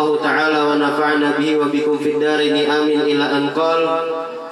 [0.00, 2.70] الله تعالى ونفعنا به وبكم في الدارين.
[2.70, 3.00] آمين.
[3.00, 3.88] إلى أن قال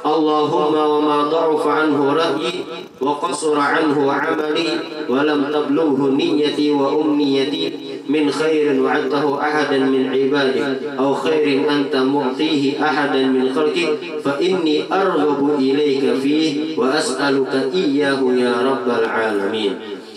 [0.07, 2.53] اللهم وما ضعف عنه رأيي
[3.01, 4.69] وقصر عنه عملي
[5.09, 7.73] ولم تبلغه نيتي وأمنيتي
[8.09, 15.59] من خير وعدته أحدا من عبادك أو خير أنت معطيه أحدا من خلقك فإني أرغب
[15.59, 19.73] إليك فيه وأسألك إياه يا رب العالمين.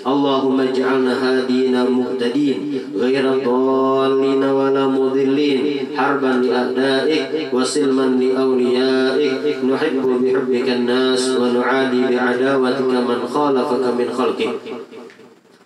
[0.08, 2.58] اللهم اجعلنا هادين مهتدين
[2.96, 5.60] غير ضالين ولا مضلين
[5.98, 9.58] حربا لأعدائك وسلما لأوليائك.
[9.66, 14.54] نحب بحبك الناس ونعادي بعداوتك من خالفك من خلقك.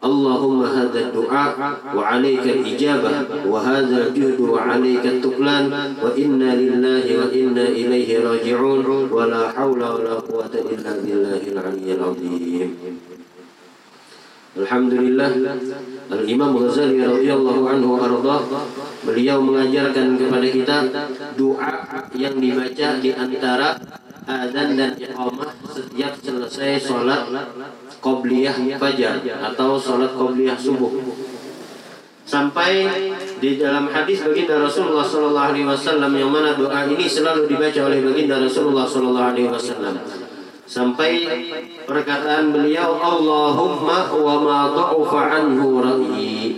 [0.04, 1.54] اللهم هذا الدعاء
[1.96, 3.12] وعليك الإجابة
[3.48, 5.66] وهذا الجهد وعليك التقلان
[6.04, 8.86] وإنا لله وإنا إليه راجعون.
[9.12, 12.70] ولا حول ولا قوة إلا بالله العلي العظيم.
[14.56, 15.32] Alhamdulillah.
[16.06, 18.38] Al-Imam Ghazali radhiyallahu anhu arda
[19.04, 20.78] beliau mengajarkan kepada kita
[21.36, 21.72] doa
[22.16, 23.76] yang dibaca di antara
[24.24, 27.26] adzan dan iqamah setiap selesai sholat
[28.00, 30.94] qobliyah fajar atau sholat qobliyah subuh.
[32.26, 32.90] Sampai
[33.38, 38.02] di dalam hadis baginda Rasulullah Sallallahu Alaihi Wasallam yang mana doa ini selalu dibaca oleh
[38.02, 40.25] baginda Rasulullah Sallallahu Alaihi Wasallam
[40.66, 41.14] sampai
[41.86, 46.58] perkataan beliau Allahumma wa ma dha'ufa anhu ra'yi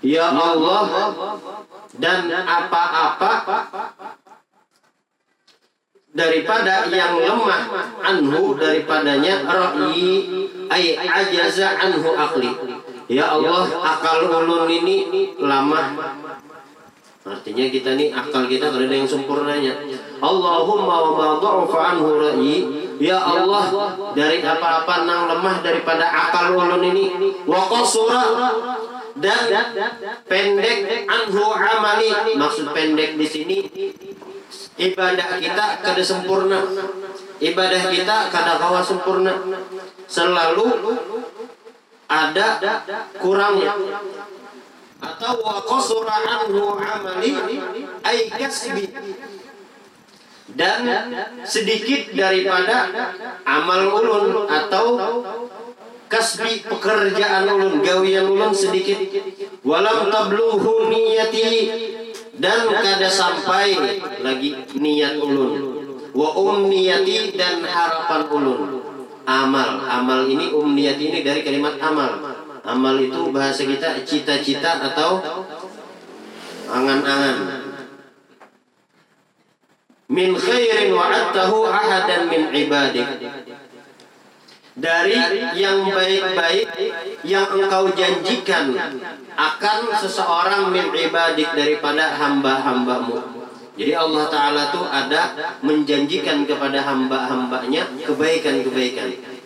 [0.00, 1.12] ya Allah
[2.00, 3.32] dan apa-apa
[6.16, 7.62] daripada yang lemah
[8.00, 10.12] anhu daripadanya ra'yi
[10.72, 12.48] ay ajaza anhu akli
[13.12, 16.16] ya Allah akal ulun ini lemah
[17.28, 19.76] Artinya kita nih akal kita ada yang sempurnanya.
[20.16, 22.87] Allahumma wa ma dha'afa anhu ra'yi.
[22.98, 27.14] Ya Allah, dari apa-apa nang lemah daripada akal ulun ini
[27.46, 28.22] wa qasura
[29.18, 29.50] dan
[30.26, 32.10] pendek anhu amali.
[32.34, 33.58] Maksud pendek di sini
[34.78, 36.58] ibadah kita kada sempurna.
[37.38, 39.34] Ibadah kita kada kawa sempurna.
[40.10, 40.66] Selalu
[42.08, 42.58] ada
[43.22, 43.78] kurangnya
[44.98, 47.38] atau wa qasura anhu amali
[48.02, 48.90] ay kasbi
[50.56, 50.84] dan
[51.44, 52.88] sedikit daripada
[53.44, 54.86] amal ulun atau
[56.08, 58.96] kasbi pekerjaan ulun gawian ulun sedikit.
[59.60, 61.44] Walam tabluhu niyati
[62.38, 63.76] dan kada sampai
[64.24, 65.76] lagi niat ulun.
[66.16, 68.60] Wa umniyati dan harapan ulun.
[69.28, 72.24] Amal amal ini umniyati ini dari kalimat amal.
[72.64, 75.20] Amal itu bahasa kita cita-cita atau
[76.68, 77.57] angan-angan.
[80.08, 83.08] Min khairin wa'adtahu ahadan min ibadik.
[84.78, 85.18] Dari
[85.58, 86.70] yang baik-baik
[87.26, 88.72] yang engkau janjikan
[89.34, 93.36] akan seseorang min ibadik daripada hamba-hambamu.
[93.78, 99.38] Jadi Allah Ta'ala tuh ada menjanjikan kepada hamba-hambanya kebaikan-kebaikan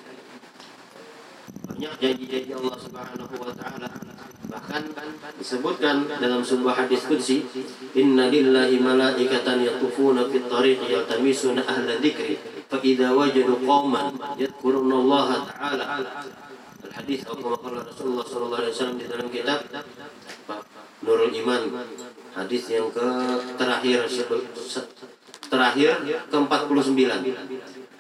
[1.83, 3.91] banyak janji-janji Allah Subhanahu wa taala.
[4.53, 4.83] Bahkan
[5.41, 7.41] disebutkan dalam sebuah hadis qudsi,
[7.97, 12.37] "Inna lillahi malaikatan yatufuna fit tariq yaltamisuna ahla dzikri,
[12.69, 15.85] fa idza wajadu qauman yadhkuruna Allah taala."
[16.83, 19.65] Al-hadis atau kama Rasulullah sallallahu alaihi wasallam di dalam kitab
[21.03, 21.63] Nurul Iman
[22.37, 23.09] hadis yang ke
[23.57, 24.05] terakhir
[25.49, 25.91] terakhir
[26.29, 27.01] ke-49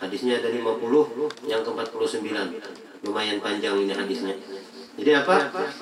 [0.02, 2.26] hadisnya ada 50 yang ke-49
[3.02, 4.34] lumayan panjang ini hadisnya.
[4.92, 5.36] Jadi apa?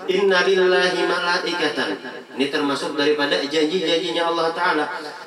[0.07, 1.91] Innalillahi malaikatan.
[2.39, 4.85] Ini termasuk daripada janji-janjinya Allah Ta'ala.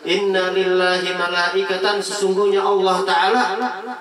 [0.08, 2.00] Innalillahi malaikatan.
[2.00, 3.44] Sesungguhnya Allah Ta'ala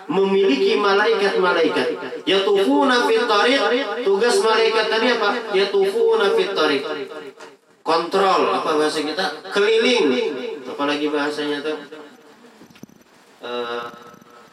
[0.07, 1.89] memiliki malaikat-malaikat.
[2.23, 3.63] Yatufuna fit tariq.
[4.07, 5.29] Tugas malaikat tadi apa?
[5.51, 6.83] Yatufuna fit tariq.
[7.83, 8.55] Kontrol.
[8.55, 9.51] Apa bahasa kita?
[9.51, 10.07] Keliling.
[10.63, 11.79] Apalagi bahasanya tuh.
[13.43, 13.91] Uh,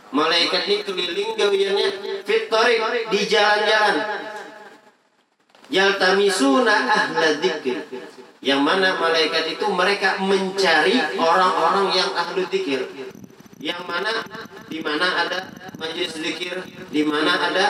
[0.09, 1.89] Malaikat ini keliling gawiannya
[2.25, 2.81] fitorik
[3.13, 3.95] di jalan-jalan.
[5.69, 7.77] Yaltamisuna ahla dzikir.
[8.41, 12.89] Yang mana malaikat itu mereka mencari orang-orang yang ahlu dzikir.
[13.59, 14.11] Yang mana
[14.71, 17.65] di mana ada majelis zikir, di mana ada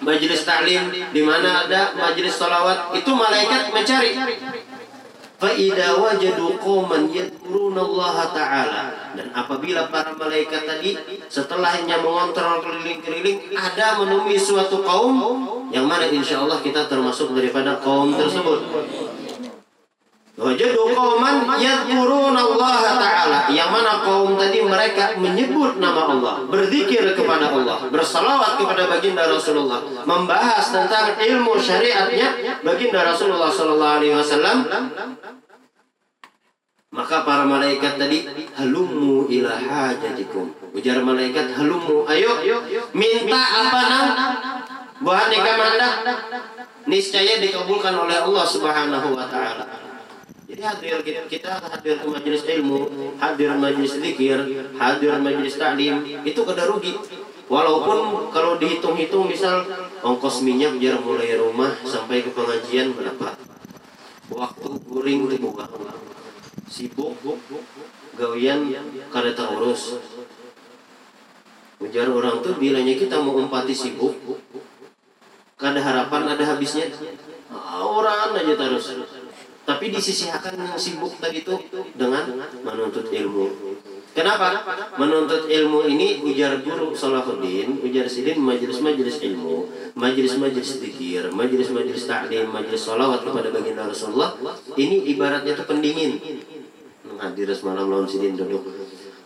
[0.00, 4.10] majelis taklim, di mana ada majelis salawat, itu malaikat mencari.
[5.44, 7.12] Fa'idha wajadu qawman
[7.76, 8.82] Allah ta'ala.
[9.12, 10.96] Dan apabila para malaikat tadi
[11.28, 15.20] Setelahnya mengontrol keliling-keliling Ada menemui suatu kaum
[15.68, 18.64] Yang mana insya Allah kita termasuk daripada kaum tersebut.
[20.40, 23.03] Wajadu qawman Allah ta'ala
[23.52, 29.80] Yang mana kaum tadi mereka menyebut nama Allah Berzikir kepada Allah Bersalawat kepada baginda Rasulullah
[30.04, 34.58] Membahas tentang ilmu syariatnya Baginda Rasulullah Sallallahu Alaihi Wasallam
[36.94, 38.22] Maka para malaikat tadi
[38.54, 40.54] halumu ila hajatikum.
[40.70, 42.38] Ujar malaikat halumu, ayo
[42.94, 44.08] minta apa nang?
[45.02, 45.90] Buat nikah manda
[46.86, 49.83] niscaya dikabulkan oleh Allah Subhanahu wa taala.
[50.44, 52.80] Jadi hadir kita hadir ke majelis ilmu,
[53.16, 54.38] hadir majelis zikir,
[54.76, 56.94] hadir majelis taklim itu kada rugi.
[57.44, 59.64] Walaupun kalau dihitung-hitung misal
[60.00, 63.36] ongkos minyak jar mulai rumah sampai ke pengajian berapa?
[64.32, 65.84] Waktu guring dibuang
[66.74, 67.14] sibuk
[68.18, 68.72] gawian
[69.14, 70.00] kada terurus
[71.78, 74.18] ujar orang tuh bilangnya kita mau empati sibuk
[75.54, 76.90] kada harapan ada habisnya
[77.78, 79.13] orang aja terus
[79.64, 81.56] tapi disisihkan yang sibuk tadi itu
[81.96, 83.46] dengan menuntut ilmu.
[84.14, 84.62] Kenapa?
[84.94, 89.66] Menuntut ilmu ini ujar guru Salahuddin, ujar Sidin majelis-majelis ilmu,
[89.98, 94.38] majelis-majelis zikir, majelis-majelis taklim, majelis salawat kepada baginda Rasulullah.
[94.78, 96.12] Ini ibaratnya itu pendingin.
[97.18, 98.62] Hadir semalam lawan sidin duduk.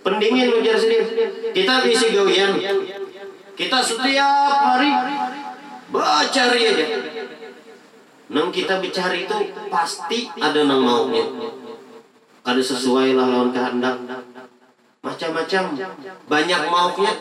[0.00, 1.04] Pendingin ujar sidin.
[1.52, 2.52] Kita bisi gawian
[3.58, 4.94] kita setiap hari
[5.90, 6.86] bacari aja
[8.28, 9.36] nang kita bicara itu
[9.72, 11.24] pasti ada nang maunya.
[12.44, 13.96] Ada sesuai lah lawan kehendak.
[15.04, 15.64] Macam-macam.
[16.28, 17.12] Banyak maunya.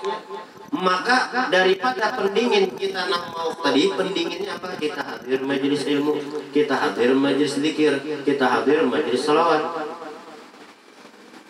[0.68, 4.76] Maka daripada pendingin kita nang mau tadi pendinginnya apa?
[4.76, 6.12] Kita hadir majelis ilmu
[6.52, 9.64] kita hadir majelis zikir kita hadir majelis salawat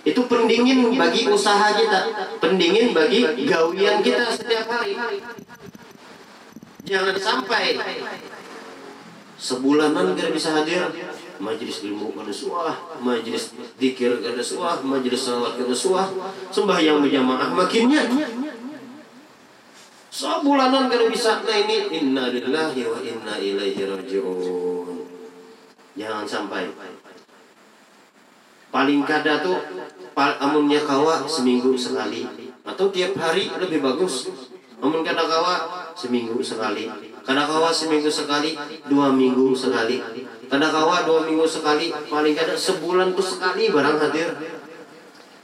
[0.07, 1.99] itu pendingin bagi usaha kita,
[2.39, 4.95] pendingin bagi gawian kita setiap hari.
[6.87, 7.75] Jangan sampai
[9.37, 10.81] sebulanan gak bisa hadir.
[11.37, 16.09] Majelis ilmu kada suah, majelis dikir kada suah, majelis salat kada suah,
[16.49, 18.09] sembahyang berjamaah makinnya.
[20.09, 21.45] Sebulanan gak bisa.
[21.45, 25.05] Nah ini inna lillahi wa inna ilaihi rajiun.
[25.93, 26.73] Jangan sampai.
[28.73, 29.61] Paling kada tuh
[30.17, 32.25] amunnya kawa seminggu sekali.
[32.65, 34.33] Atau tiap hari lebih bagus.
[34.81, 35.53] Amun kada kawa
[35.93, 38.55] seminggu sekali kada kawa seminggu sekali
[38.87, 39.99] dua minggu sekali.
[40.47, 44.31] Kada kawa dua minggu sekali paling kada sebulan tuh sekali barang hadir.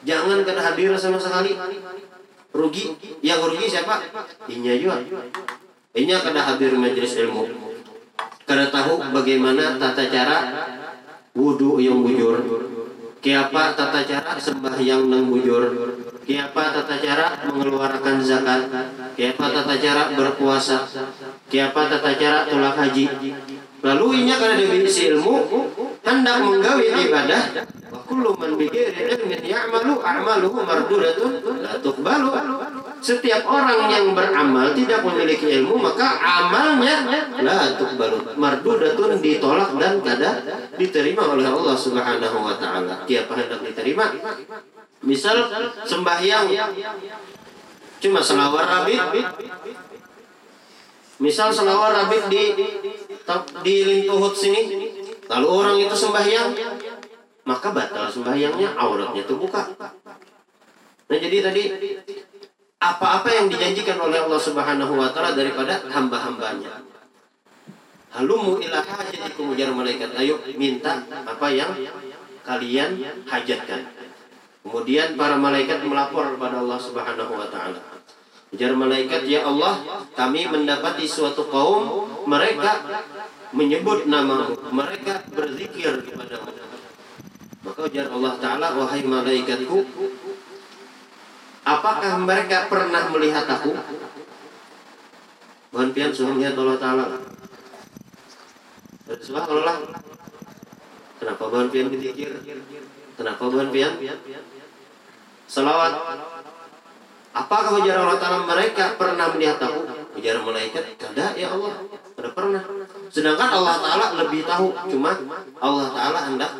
[0.08, 1.60] Jangan kada hadir sama sekali.
[2.56, 2.96] Rugi.
[3.20, 4.00] Yang rugi siapa?
[4.48, 5.04] Inya juga.
[5.92, 7.52] Inya kada hadir majelis ilmu.
[8.48, 10.38] Kada tahu bagaimana tata cara
[11.36, 12.40] wudhu yang bujur.
[13.20, 15.68] Kiapa tata cara sembahyang nang bujur
[16.24, 18.62] Kiapa tata cara mengeluarkan zakat.
[19.20, 20.88] Kiapa tata cara berpuasa.
[21.52, 23.06] Kiapa tata cara tolak haji.
[23.84, 25.44] Lalu inya karena definisi ilmu
[26.08, 27.68] hendak menggawi ibadah.
[28.08, 32.32] Kullu man bi ilmin ya'malu a'maluhu mardudatun la tuqbalu.
[33.04, 37.04] Setiap orang yang beramal tidak memiliki ilmu maka amalnya
[37.44, 38.40] la tuqbalu.
[38.40, 40.40] Mardudatun ditolak dan kada
[40.80, 43.04] diterima oleh Allah Subhanahu wa taala.
[43.04, 44.08] Tiap hendak diterima.
[45.04, 45.52] Misal
[45.84, 46.48] sembahyang
[48.00, 49.00] cuma selawar rabit
[51.24, 52.44] Misal selawar rabit di
[53.64, 54.62] di lintuhut sini
[55.32, 56.52] lalu orang itu sembahyang
[57.44, 59.72] maka batal sembahyangnya auratnya terbuka.
[61.08, 61.64] Nah jadi tadi
[62.80, 66.84] apa-apa yang dijanjikan oleh Allah Subhanahu wa taala daripada hamba-hambanya.
[68.12, 70.12] Halumu ila hajatikum ujar malaikat.
[70.20, 71.72] Ayo minta apa yang
[72.44, 73.82] kalian hajatkan.
[74.64, 77.84] Kemudian para malaikat melapor kepada Allah Subhanahu wa taala.
[78.56, 79.82] Ujar malaikat, "Ya Allah,
[80.16, 83.04] kami mendapati suatu kaum mereka
[83.54, 86.42] menyebut nama mereka berzikir kepada
[87.64, 89.88] Maka ujar Allah Ta'ala, Wahai malaikatku,
[91.64, 93.72] Apakah mereka pernah melihat aku?
[95.72, 97.06] Bukan pian melihat Allah Ta'ala.
[101.24, 102.36] Kenapa bukan pian dipikir?
[103.16, 103.96] Kenapa bukan pian?
[105.54, 105.94] Salawat.
[107.34, 109.86] Apakah ujar Allah Ta'ala mereka pernah melihat aku?
[110.18, 111.78] Ujar malaikat, tidak ya Allah.
[112.18, 112.62] Tidak pernah.
[113.14, 114.74] Sedangkan Allah Ta'ala lebih tahu.
[114.90, 115.14] Cuma
[115.62, 116.58] Allah Ta'ala hendak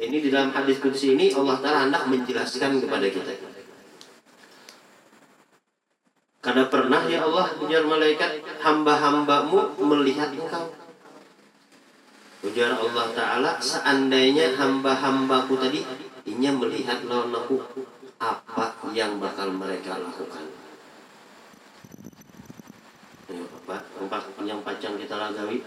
[0.00, 3.32] ini di dalam hadis kudus ini Allah Ta'ala hendak menjelaskan kepada kita.
[6.40, 10.72] Karena pernah ya Allah ujar malaikat hamba-hambamu melihat engkau.
[12.40, 15.84] Ujar Allah Ta'ala seandainya hamba-hambaku tadi
[16.28, 17.56] inya melihat aku
[18.20, 20.44] apa yang bakal mereka lakukan.
[23.30, 23.44] Ayo?
[24.02, 25.62] Empat yang panjang kita lagawi.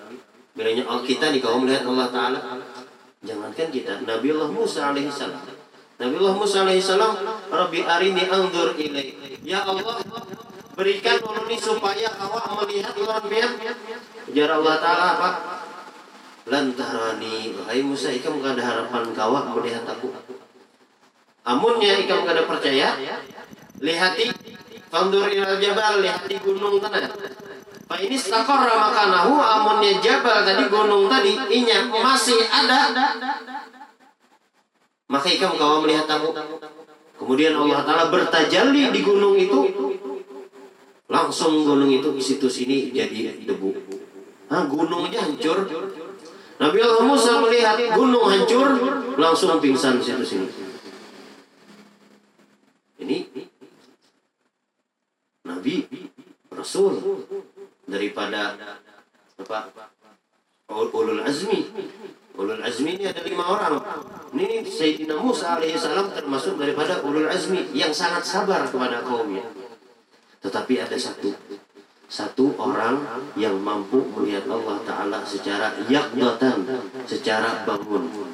[0.53, 2.39] Bilanya oh kita nih kau melihat Allah Ta'ala.
[3.23, 5.41] Jangankan kita, Nabi Allah Musa alaihissalam.
[5.97, 7.13] Nabi Allah Musa alaihissalam,
[7.49, 9.39] Rabbi arini angdur ilai.
[9.47, 10.03] Ya Allah,
[10.73, 13.49] berikan uluni supaya awak melihat Tuhan biar
[14.29, 15.29] ujar Allah Ta'ala apa
[16.49, 20.09] lantarani wahai Musa ikam kada harapan kawa melihat aku
[21.43, 22.95] amunnya ikam kada percaya
[23.83, 24.31] lihati
[24.87, 27.11] fandur ilal jabal lihati gunung tanah
[27.83, 32.89] Pak ini stakor makanahu amunnya jabal tadi gunung tadi inya masih ada.
[35.11, 36.31] Maka ikam kawa melihat aku
[37.19, 39.59] kemudian Allah Ta'ala bertajalli di gunung itu
[41.11, 43.69] langsung gunung itu situ sini jadi debu.
[44.49, 45.69] Nah, gunungnya hancur.
[46.57, 48.67] Nabi Allah Musa melihat gunung hancur,
[49.19, 50.47] langsung pingsan di situ sini.
[53.03, 53.27] Ini
[55.43, 55.83] Nabi
[56.55, 57.03] Rasul
[57.83, 58.55] daripada
[59.35, 59.59] apa?
[60.71, 61.67] Ulul azmi.
[62.39, 63.75] Ulul azmi ini ada lima orang.
[64.31, 69.51] Ini Sayyidina Musa alaihissalam termasuk daripada ulul azmi yang sangat sabar kepada kaumnya.
[70.39, 71.35] Tetapi ada satu
[72.07, 73.03] satu orang
[73.35, 76.63] yang mampu melihat Allah Ta'ala secara yakdatan,
[77.03, 78.32] secara bangun.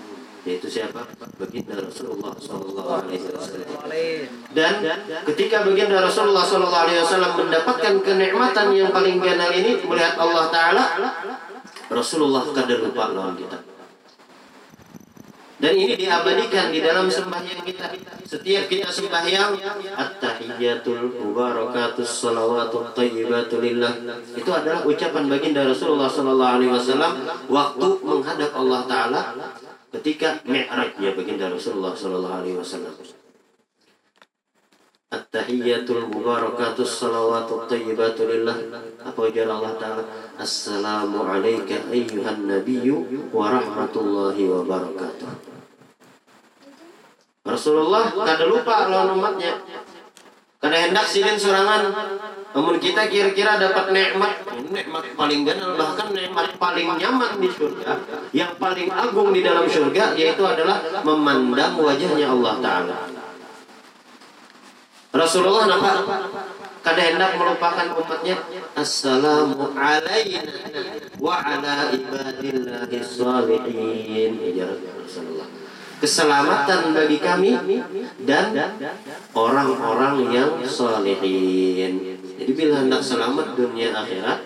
[0.50, 1.06] Yaitu siapa?
[1.38, 3.70] Baginda Rasulullah Sallallahu Alaihi Wasallam.
[4.50, 4.82] Dan
[5.30, 10.84] ketika baginda Rasulullah Sallallahu Alaihi Wasallam mendapatkan kenikmatan yang paling general ini melihat Allah Ta'ala,
[11.94, 13.62] Rasulullah kadang lupa lawan kita.
[15.60, 17.92] Dan ini diabadikan di dalam sembahyang kita.
[18.24, 19.60] Setiap kita sembahyang,
[19.92, 23.92] at-tahiyatul mubarakatus salawatut thayyibatu lillah.
[24.34, 27.12] Itu adalah ucapan baginda Rasulullah sallallahu alaihi wasallam
[27.52, 29.22] waktu menghadap Allah taala
[29.90, 32.94] ketika mi'rajnya baginda Rasulullah sallallahu alaihi wasallam.
[35.10, 38.54] At-tahiyatul mubarakatus salawatut thayyibatu lillah.
[39.02, 40.04] Apa ujar Allah taala?
[40.38, 45.30] Assalamu alayka ayyuhan nabiyyu wa rahmatullahi wa barakatuh.
[47.42, 49.58] Rasulullah kada lupa lawan umatnya.
[50.60, 51.88] Kada hendak silin surangan.
[52.52, 57.96] Namun kita kira-kira dapat nikmat, nikmat paling ganal bahkan nikmat paling nyaman di surga,
[58.36, 62.98] yang paling agung di dalam surga yaitu adalah memandang wajahnya Allah taala.
[65.16, 65.96] Rasulullah nampak
[66.84, 68.36] kada hendak melupakan umatnya
[68.76, 70.54] assalamu alaina
[71.18, 74.38] wa ala ibadillahi sholihin
[75.02, 75.50] Rasulullah
[76.00, 77.54] keselamatan bagi kami
[78.24, 78.56] dan
[79.36, 82.18] orang-orang yang solehin.
[82.40, 84.40] Jadi bila hendak selamat dunia akhirat,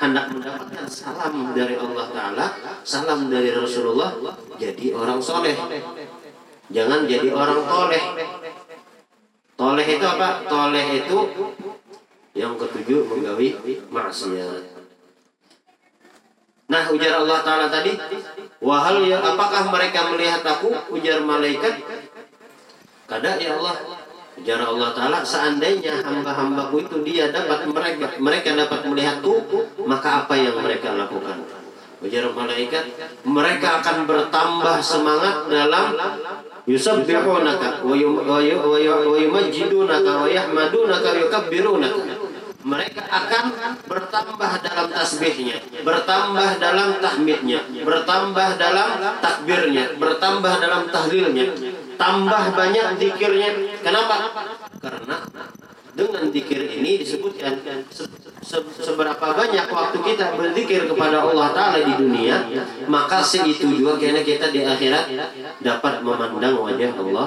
[0.00, 2.46] hendak mendapatkan salam dari Allah Ta'ala,
[2.82, 4.16] salam dari Rasulullah,
[4.56, 5.54] jadi orang soleh.
[6.72, 8.04] Jangan jadi orang toleh.
[9.54, 10.42] Toleh itu apa?
[10.48, 11.18] Toleh itu
[12.34, 13.54] yang ketujuh menggawi
[13.92, 14.73] maksiat.
[16.64, 17.92] Nah ujar Allah Ta'ala tadi
[18.64, 20.72] Wahal ya apakah mereka melihat aku?
[20.96, 21.84] Ujar malaikat
[23.04, 23.76] Kada ya Allah.
[24.40, 29.44] Ujar Allah Ta'ala Seandainya hamba-hambaku itu dia dapat mereka Mereka dapat melihatku
[29.84, 31.44] Maka apa yang mereka lakukan?
[32.00, 32.84] Ujar malaikat
[33.28, 35.92] Mereka akan bertambah semangat dalam
[36.64, 37.92] Yusabbihunaka Wa
[39.20, 42.23] yumajidunaka Wa yahmadunaka Wa yukabbirunaka
[42.64, 43.44] mereka akan
[43.84, 48.88] bertambah dalam tasbihnya, bertambah dalam tahmidnya, bertambah dalam
[49.20, 51.52] takbirnya, bertambah dalam tahlilnya,
[52.00, 53.50] tambah banyak zikirnya.
[53.84, 54.32] Kenapa?
[54.80, 55.16] Karena
[55.94, 58.02] dengan zikir ini disebutkan se
[58.42, 62.50] se seberapa banyak waktu kita berzikir kepada Allah Ta'ala di dunia
[62.90, 65.06] maka seitu juga karena kita di akhirat
[65.62, 67.26] dapat memandang wajah Allah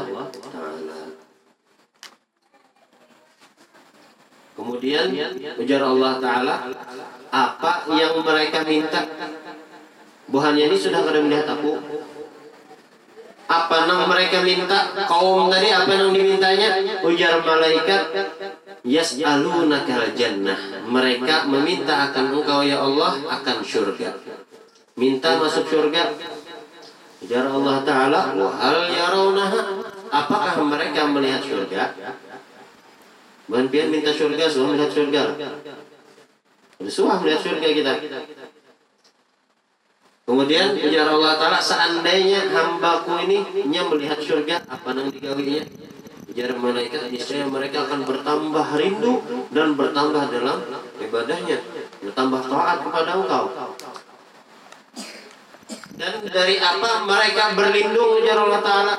[4.58, 5.14] Kemudian
[5.62, 6.56] ujar Allah Ta'ala
[7.30, 9.06] Apa yang mereka minta?
[10.28, 11.78] Buhannya ini sudah pada melihat aku
[13.46, 15.06] Apa yang mereka minta?
[15.06, 17.00] Kaum tadi apa yang dimintanya?
[17.06, 18.02] Ujar malaikat
[18.82, 20.58] Yas'alunaka jannah
[20.90, 24.18] Mereka meminta akan engkau ya Allah Akan syurga.
[24.98, 26.18] Minta masuk syurga.
[27.22, 29.60] Ujar Allah Ta'ala Wahal yarawnaha?
[30.10, 31.94] Apakah mereka melihat syurga
[33.48, 35.22] Bukan pian minta surga, semua melihat surga.
[36.92, 37.94] Semua melihat surga kita.
[40.28, 45.64] Kemudian ujar Allah Ta'ala Seandainya hambaku ini Nya melihat surga Apa yang digawinya
[46.28, 49.24] Ujar malaikat Niscaya mereka akan bertambah rindu
[49.56, 50.68] Dan bertambah dalam
[51.00, 51.64] ibadahnya
[52.04, 53.46] Bertambah taat kepada engkau
[55.96, 58.96] Dan dari apa mereka berlindung Ujar Allah Ta'ala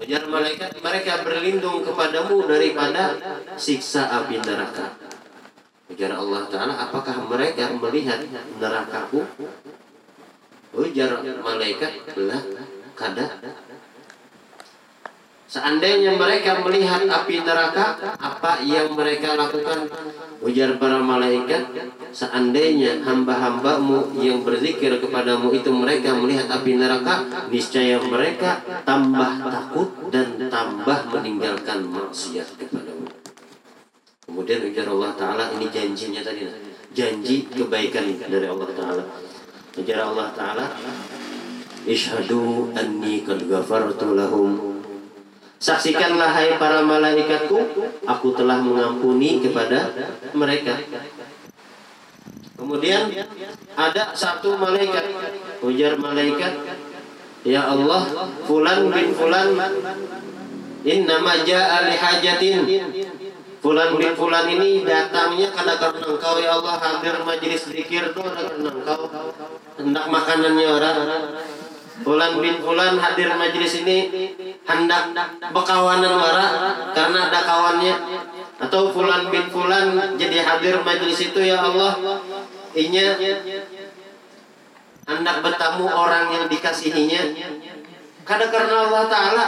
[0.00, 3.16] Ujar malaikat, mereka berlindung kepadamu daripada
[3.60, 4.96] siksa api neraka.
[5.92, 8.24] Ujar Allah Ta'ala, apakah mereka melihat
[8.56, 9.28] nerakaku?
[10.72, 12.40] Ujar malaikat, lah,
[12.96, 13.36] kada.
[15.52, 19.84] Seandainya mereka melihat api neraka, apa yang mereka lakukan?
[20.40, 21.68] Ujar para malaikat,
[22.08, 30.40] seandainya hamba-hambamu yang berzikir kepadamu itu mereka melihat api neraka, niscaya mereka tambah takut dan
[30.48, 33.12] tambah meninggalkan maksiat kepadamu.
[34.24, 36.48] Kemudian ujar Allah Ta'ala, ini janjinya tadi.
[36.96, 39.04] Janji kebaikan dari Allah Ta'ala.
[39.76, 40.64] Ujar Allah Ta'ala,
[41.84, 44.71] Ishadu anni qad ghafartu lahum
[45.62, 47.54] Saksikanlah hai para malaikatku,
[48.02, 49.94] aku telah mengampuni kepada
[50.34, 50.74] mereka.
[52.58, 53.06] Kemudian
[53.78, 55.06] ada satu malaikat,
[55.62, 56.52] ujar malaikat,
[57.42, 58.06] Ya Allah,
[58.46, 59.54] fulan bin fulan
[60.82, 62.58] innama ja'a li hajatin.
[63.62, 68.66] Fulan bin fulan ini datangnya karena karena engkau ya Allah hadir majelis zikir itu karena
[68.66, 69.06] engkau
[69.78, 70.98] hendak makanannya orang
[72.00, 74.08] Fulan bin Fulan hadir majelis ini
[74.64, 75.12] hendak
[75.52, 76.48] bekawanan wara
[76.96, 77.94] karena ada kawannya.
[78.56, 81.92] Atau Fulan bin Fulan jadi hadir majelis itu ya Allah.
[82.72, 83.20] Inya
[85.04, 87.22] hendak bertamu orang yang dikasihinya
[88.22, 89.44] karena karena Allah Ta'ala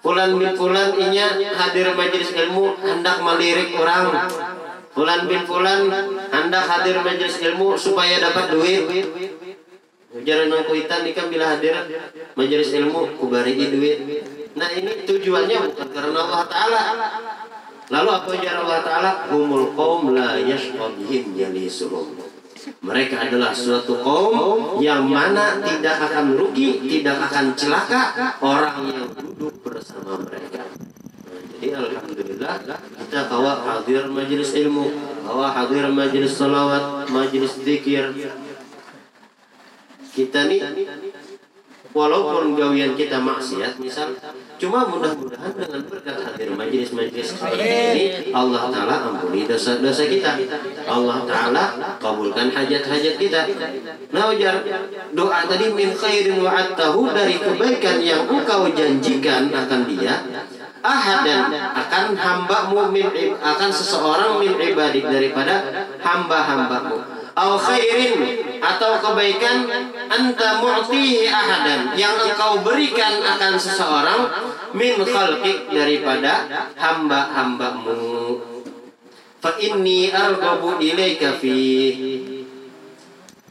[0.00, 1.28] Fulan bin Fulan inya
[1.60, 4.30] hadir majelis ilmu hendak melirik orang.
[4.96, 5.92] Fulan bin Fulan
[6.32, 8.88] hendak hadir majelis ilmu supaya dapat duit
[10.10, 11.86] Jalan kuitan kan bila hadir
[12.34, 13.98] majelis ilmu kubari duit.
[14.58, 16.82] Nah ini tujuannya bukan karena Allah Taala.
[17.94, 19.10] Lalu apa ujar Allah Taala?
[19.30, 22.18] Humul kaum la yashqabihim jalisuhum.
[22.82, 29.62] Mereka adalah suatu kaum yang mana tidak akan rugi, tidak akan celaka orang yang duduk
[29.62, 30.66] bersama mereka.
[31.60, 32.56] jadi alhamdulillah
[33.04, 34.90] kita kawa hadir majelis ilmu,
[35.28, 38.16] kawa hadir majelis salawat, majelis zikir,
[40.10, 40.60] kita nih
[41.90, 44.14] walaupun gawian kita maksiat misal
[44.62, 50.38] cuma mudah-mudahan dengan berkat hadir majelis-majelis ini Allah Ta'ala ampuni dosa-dosa kita.
[50.86, 51.64] Allah Ta'ala
[51.98, 53.40] kabulkan hajat-hajat kita.
[54.14, 54.62] Nah ujar
[55.16, 60.14] doa tadi min khairin wa'attahu dari kebaikan yang engkau janjikan akan dia
[60.80, 66.96] ahadan akan hambamu min akan seseorang min ibadik daripada hamba-hambamu.
[67.34, 69.66] Au khairin atau kebaikan
[70.08, 71.94] anta mu'tihi ahadan.
[71.98, 74.20] Yang engkau berikan akan seseorang
[74.74, 76.46] min khalqik daripada
[76.78, 78.38] hamba-hambamu.
[79.40, 81.56] Fa inni arghabu ilaika fi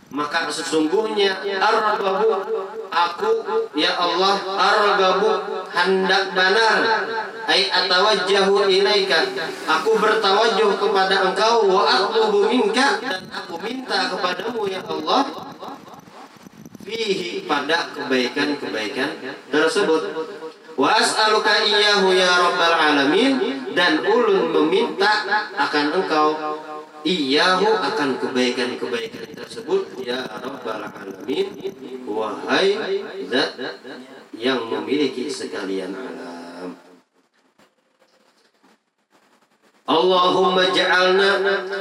[0.09, 2.41] maka sesungguhnya argabu
[2.89, 3.31] aku
[3.77, 5.31] ya Allah argabu
[5.69, 6.77] hendak benar.
[7.49, 9.25] Ai atawajjahu ilaika
[9.69, 15.21] aku bertawajjuh kepada engkau wa atlubu minka dan aku minta kepadamu ya Allah
[16.81, 19.09] fihi pada kebaikan-kebaikan
[19.53, 20.01] tersebut.
[20.73, 23.33] Wa as'aluka iyyahu ya rabbal alamin
[23.77, 26.29] dan ulun meminta akan engkau
[27.03, 29.99] iyahu akan kebaikan-kebaikan tersebut.
[30.03, 31.47] Ya rabbal alamin
[32.07, 32.75] wahai
[33.27, 33.59] zat
[34.35, 36.75] yang memiliki sekalian alam.
[39.89, 41.29] Allahumma ja'alna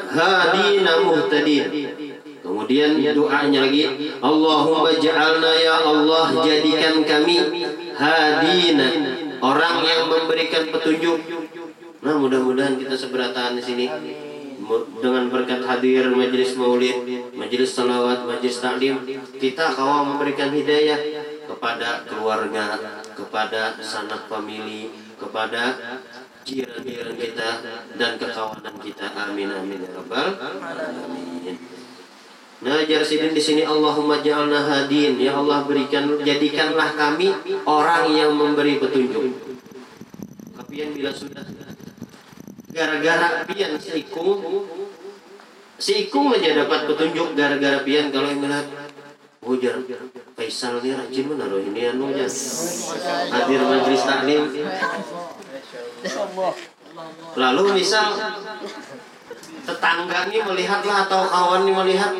[0.08, 1.66] hadina muhtadin.
[2.38, 3.84] Kemudian doanya lagi
[4.24, 7.36] Allahumma ja'alna ya Allah jadikan kami
[7.92, 8.88] hadina
[9.44, 11.20] orang yang memberikan petunjuk.
[12.00, 13.86] Nah mudah-mudahan kita seberatan di sini
[15.00, 16.96] dengan berkat hadir majelis maulid,
[17.32, 19.00] majelis salawat, majelis taklim,
[19.40, 20.98] kita kau memberikan hidayah
[21.48, 22.76] kepada keluarga,
[23.16, 25.76] kepada sanak famili, kepada
[26.44, 27.48] jiran-jiran kita
[27.96, 29.08] dan kekawanan kita.
[29.16, 31.56] Amin amin ya rabbal alamin.
[32.58, 35.14] Nah, jarsidin di sini Allahumma ja'alna hadin.
[35.22, 37.30] Ya Allah berikan jadikanlah kami
[37.62, 39.30] orang yang memberi petunjuk.
[40.58, 41.46] Tapi yang bila sudah
[42.72, 44.64] gara-gara pian si Ikung.
[45.78, 48.12] Si Ikung aja dapat petunjuk gara-gara pian.
[48.12, 48.66] Kalau yang melihat
[49.42, 49.80] hujar
[50.38, 52.30] Faisal ini rajin menaruh ini anu ya
[53.34, 54.42] hadir majelis taklim.
[57.34, 58.14] Lalu misal
[59.66, 62.14] tetangga ini melihatlah atau kawan ini melihat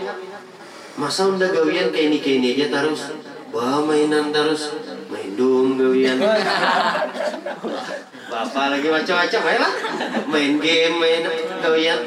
[0.99, 3.15] masa udah gawian kayak ini kayak ini aja terus?
[3.55, 4.75] Bawa mainan terus.
[5.09, 6.19] Main dong gawian
[8.29, 9.73] Bapak lagi macam-macam ya lah.
[10.29, 11.25] Main game, main
[11.65, 12.01] kalian.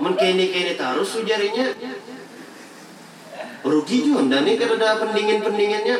[0.00, 1.66] Mungkin ini kini terus sujarinya.
[3.66, 5.96] Rugi juga, dan ini kan ada pendingin-pendinginnya.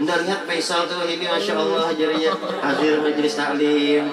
[0.00, 2.32] Nggak lihat Faisal tuh ini Masya Allah jarinya
[2.64, 4.04] hadir majelis taklim.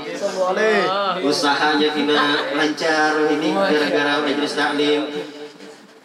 [1.24, 5.02] Usahanya kena lancar ini gara-gara majelis taklim.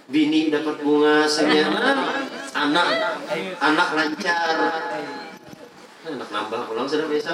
[0.07, 1.75] Bini dapat bunga senyum.
[2.53, 2.89] Anak
[3.59, 4.57] anak lancar
[6.03, 7.31] Enak nambah pulang sudah biasa.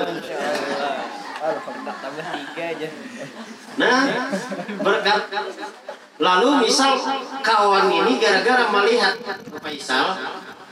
[3.78, 3.98] Nah,
[4.82, 5.22] berkat
[6.18, 6.98] lalu misal
[7.46, 9.14] kawan ini gara-gara melihat
[9.62, 10.18] Faisal,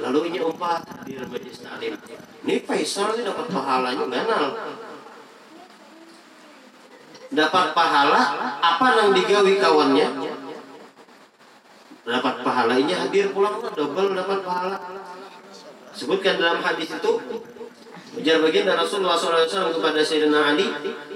[0.02, 1.94] lalu ini umpat di majelis taklim.
[2.42, 4.44] Ini Faisal ini dapat pahalanya ganal.
[7.26, 8.22] Dapat pahala
[8.58, 10.08] apa yang digawi kawannya?
[12.06, 14.78] Dapat pahalanya hadir pulang double dapat pahala.
[15.94, 17.12] Sebutkan dalam hadis itu
[18.16, 20.64] Ujar baginda Rasulullah SAW kepada Sayyidina Ali,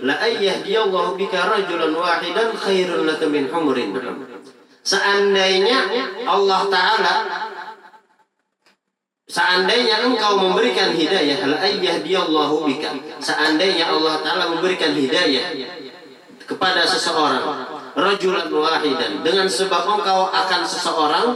[0.04, 3.96] La ayyahdiyallahu bika rajulan wahidan khairun laka min humurin.
[4.80, 5.78] Seandainya
[6.24, 7.14] Allah Ta'ala
[9.28, 15.52] Seandainya engkau memberikan hidayah La ayyahdiyallahu bika Seandainya Allah Ta'ala memberikan hidayah
[16.48, 17.44] Kepada seseorang
[17.92, 21.28] Rajulan wahidan Dengan sebab engkau akan seseorang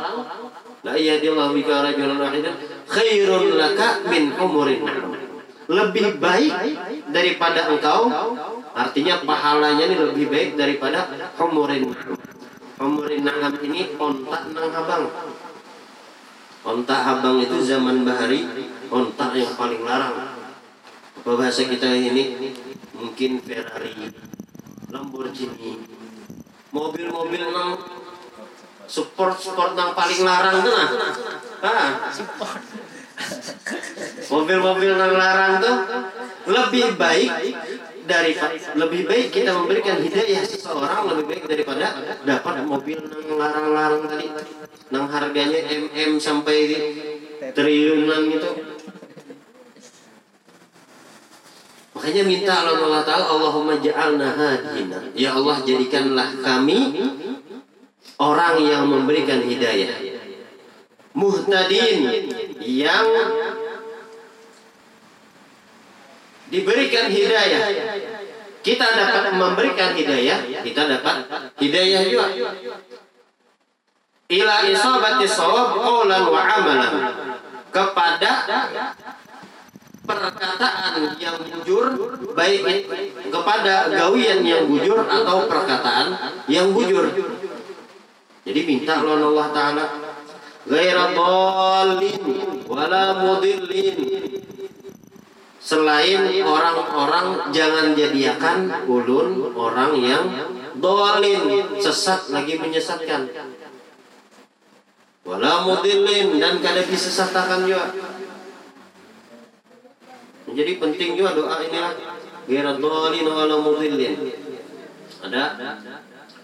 [0.81, 2.57] La ayyahdiyallahu bika rajulan wahidan
[2.89, 4.83] Khairun laka min humurin
[5.71, 6.53] lebih baik
[7.11, 8.11] daripada engkau.
[8.75, 11.07] Artinya pahalanya ini lebih baik daripada
[11.39, 11.95] humurin
[12.75, 15.05] humurin nangam ini ontak nang habang.
[16.65, 18.45] Ontak habang itu zaman bahari
[18.91, 20.35] ontak yang paling larang.
[21.23, 22.57] Apa bahasa kita ini?
[22.99, 24.11] Mungkin Ferrari
[24.91, 25.79] Lamborghini.
[26.75, 27.79] Mobil-mobil nang
[28.85, 30.89] sport sport nang paling larang tuh nah
[31.65, 31.91] ah
[34.35, 35.77] mobil-mobil yang larang tuh
[36.51, 37.31] lebih baik
[38.05, 38.37] dari
[38.77, 41.87] lebih baik kita memberikan hidayah seseorang lebih baik daripada
[42.27, 44.29] dapat mobil yang larang-larang tadi.
[44.93, 46.59] Yang harganya mm sampai
[47.57, 48.51] triliunan gitu.
[51.95, 54.99] Makanya minta Allah Taala Allahumma ja'alna hadina.
[55.17, 57.01] Ya Allah jadikanlah kami
[58.21, 59.95] orang yang memberikan hidayah.
[61.15, 62.11] Muhtadin
[62.61, 63.07] yang
[66.49, 67.63] diberikan hidayah.
[68.65, 71.17] Kita dapat memberikan hidayah kita dapat
[71.61, 72.27] hidayah juga.
[74.25, 76.95] Ila isabati sawab qawlan wa amalan.
[77.75, 78.47] kepada
[80.07, 81.91] perkataan yang jujur
[82.39, 82.87] baik
[83.35, 86.07] kepada gawian yang jujur atau perkataan
[86.47, 87.11] yang jujur.
[88.47, 89.85] Jadi minta Allah Ta'ala
[90.71, 92.23] dhalin
[92.69, 93.99] wala mudillin
[95.65, 100.25] Selain orang-orang jangan jadikan ulun orang yang
[100.77, 103.33] dolin sesat lagi menyesatkan.
[105.25, 107.97] Wala mudillin dan kada disesatakan juga.
[110.53, 111.81] Jadi penting juga doa ini
[112.45, 114.21] Gaira dolin wala mudillin.
[115.25, 115.81] Ada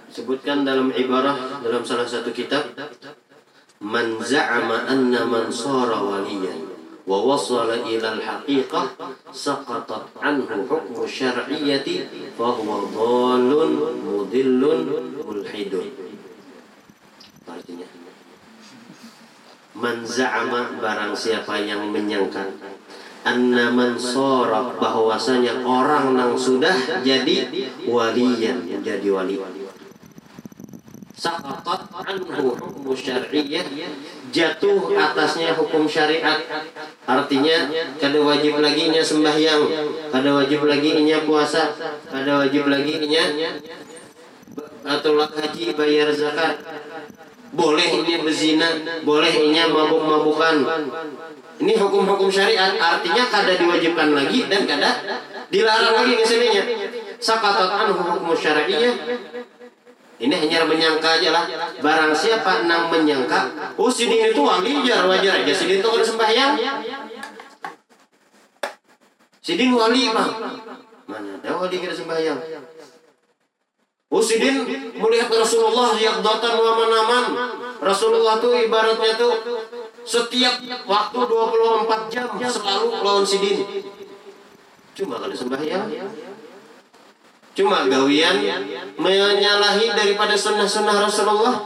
[0.09, 2.73] sebutkan dalam ibarah dalam salah satu kitab
[3.85, 6.70] man za'ama anna man sara waliyan
[7.11, 8.87] al-haqiqah
[9.35, 12.07] saqatat anhu hukmu syar'iyyati
[12.39, 14.81] fa huwa dhalun mudillun
[15.19, 15.87] mulhidun.
[17.51, 17.89] Artinya?
[19.75, 22.47] Man za'ama barang siapa yang menyangka
[23.25, 26.73] anna man sara bahwasanya orang yang sudah
[27.05, 27.49] jadi
[27.85, 29.37] waliyan jadi wali.
[31.21, 33.67] Saqatat anhu hukum syariah
[34.31, 36.39] jatuh atasnya hukum syariat.
[37.07, 39.63] Artinya kada wajib lagi nya sembahyang
[40.11, 41.75] kada wajib lagi nya puasa
[42.09, 43.25] kada wajib lagi nya
[44.87, 46.63] atau haji bayar zakat.
[47.51, 50.57] Boleh ini berzina boleh ini mabuk-mabukan.
[51.61, 52.73] Ini hukum-hukum syariat.
[52.79, 54.91] Artinya kada diwajibkan lagi dan kada
[55.51, 56.63] dilarang lagi ke sininya
[57.21, 58.97] sakatat anhu hukum syariah
[60.21, 61.45] ini hanya menyangka aja lah.
[61.81, 65.53] Barang siapa nang menyangka, oh sidin itu wali jar wajar aja.
[65.57, 66.53] Sidin itu kan sembahyang.
[69.41, 70.31] Sidin wali bang.
[71.09, 72.37] Mana ada wali kita sembahyang?
[74.11, 74.21] Oh
[75.01, 77.25] melihat Rasulullah yang datang waman-aman.
[77.81, 79.33] Rasulullah tuh ibaratnya tuh
[80.05, 83.65] setiap waktu 24 jam selalu lawan sidin.
[84.93, 85.89] Cuma kalau sembahyang
[87.51, 88.37] Cuma gawian
[88.95, 91.57] menyalahi daripada sunnah-sunnah Rasulullah.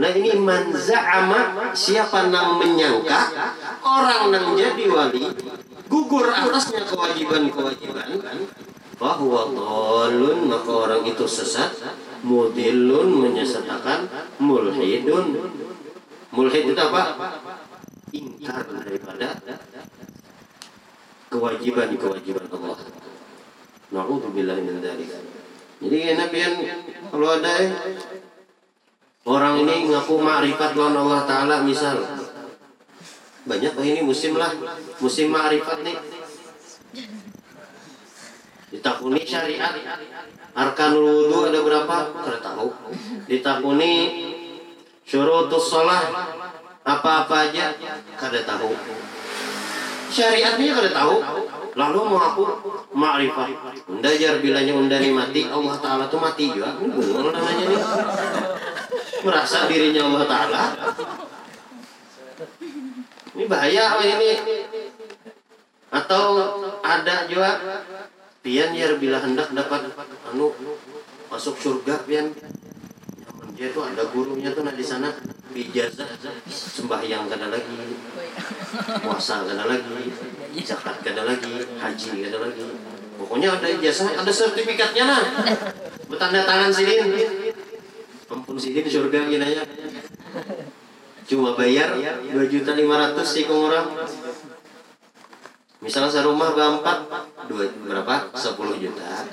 [0.00, 3.52] Nah ini man za'ama siapa nang menyangka
[3.84, 5.28] orang nang jadi wali
[5.92, 8.16] gugur atasnya kewajiban-kewajiban
[8.96, 11.76] bahwa tolun maka orang itu sesat
[12.24, 14.08] mudilun menyesatkan
[14.40, 15.36] mulhidun.
[16.30, 17.18] Mulhid itu apa?
[18.14, 19.34] Ingkar daripada
[21.28, 22.99] kewajiban-kewajiban Allah
[23.90, 25.10] Na'udzubillah min dzalik.
[25.80, 26.52] Jadi enak pian
[27.10, 27.70] kalau ada eh,
[29.26, 31.98] orang ini ngaku ma'rifat lawan Allah taala misal.
[33.48, 34.52] Banyak oh ini musim lah,
[35.00, 35.98] musim ma'rifat nih.
[38.70, 39.74] ditakuni syariat
[40.54, 42.70] arkanul wudu ada berapa kada tahu
[43.26, 43.94] ditakuni
[45.02, 46.06] syurutus sholat
[46.86, 47.74] apa-apa aja
[48.14, 48.70] kada tahu
[50.14, 51.14] syariatnya kada tahu
[51.78, 52.42] lalu mau aku
[52.94, 53.46] ma'rifah
[53.86, 56.74] unda jar bilanya unda nih mati Allah Ta'ala tuh mati juga.
[56.78, 57.80] Ini bingung namanya nih
[59.22, 60.62] merasa dirinya Allah Ta'ala.
[63.36, 64.30] Ini bahaya oh ini?
[65.90, 66.22] Atau
[66.82, 67.50] ada juga?
[68.40, 69.92] Pian ya bila hendak dapat
[70.32, 70.48] anu
[71.28, 72.32] masuk surga pian
[73.60, 75.12] dia tuh ada gurunya tuh nah di sana.
[75.52, 76.08] Bijazah
[76.48, 77.76] sembahyang kada lagi.
[79.04, 80.08] Puasa kada lagi.
[80.64, 81.68] Zakat kada lagi.
[81.76, 82.64] Haji kada lagi.
[83.20, 85.20] Pokoknya ada ijazah ada sertifikatnya nah.
[86.08, 87.12] Bertanda tangan sidin
[88.30, 89.66] ampun sidin surga gini aja
[91.26, 91.98] cuma bayar
[92.30, 93.90] dua juta lima ratus sih orang
[95.82, 96.98] misalnya serumah berempat
[97.50, 98.30] dua berapa?
[98.34, 99.26] Sepuluh juta.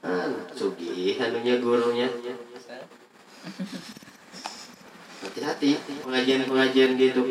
[0.00, 2.08] Kan sugi anunya gurunya
[5.20, 7.22] hati-hati pengajian-pengajian gitu.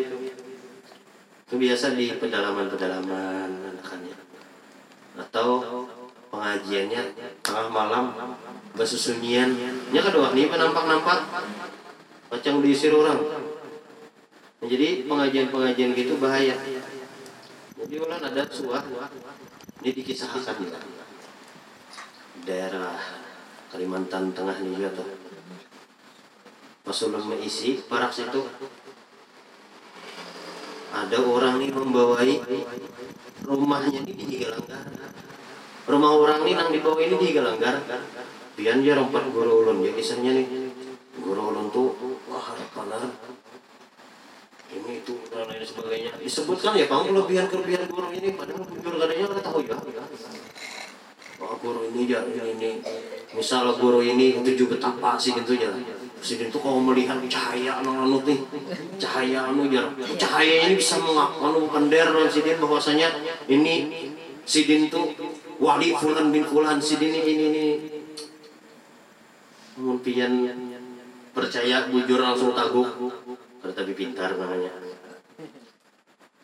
[1.49, 4.15] Itu biasa di pedalaman-pedalaman anakannya
[5.17, 5.85] atau
[6.29, 7.01] pengajiannya
[7.41, 8.13] tengah malam
[8.77, 9.49] bersusunyian
[9.89, 11.19] nya kedua nih penampak-nampak
[12.29, 13.17] macam diisir orang.
[14.59, 16.53] Nah, jadi pengajian-pengajian gitu bahaya.
[17.79, 18.83] Jadi ulang ada suah
[19.81, 20.79] ini dikisahkan juga.
[22.43, 22.99] Daerah
[23.71, 25.05] Kalimantan Tengah ini juga
[26.91, 28.45] ulun mengisi parak situ.
[30.89, 32.31] Ada orang nih membawai
[33.45, 34.89] rumahnya ini di Galanggar
[35.89, 37.81] rumah orang nih nang dibawa ini di Galanggar
[38.53, 40.47] pian dia rompat guru ulun ya kisahnya nih.
[41.19, 41.97] Guru ulun tuh
[42.29, 43.09] wah kanar
[44.69, 46.13] ini itu dan lain sebagainya.
[46.21, 49.75] Disebutkan ya pang kelebihan kelebihan guru ini padahal jujur katanya nggak tahu ya.
[51.41, 52.83] Wah guru ini ya ini,
[53.33, 55.57] misal guru ini tujuh betapa sih gitu
[56.19, 58.39] Presiden itu kalau melihat cahaya anu anu nih
[58.99, 59.87] cahaya anu jar.
[60.19, 63.07] Cahaya ini bisa mengapa kender sidin bahwasanya
[63.47, 63.87] ini
[64.43, 65.15] sidin tuh
[65.63, 66.75] wali fulan bin fulan.
[66.83, 67.67] Sidin ini ini, ini.
[69.79, 70.31] mungkin
[71.31, 72.99] percaya bujur langsung taguk
[73.63, 74.75] tapi pintar namanya.